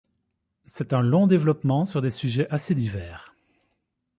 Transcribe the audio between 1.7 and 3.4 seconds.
sur des sujets assez divers.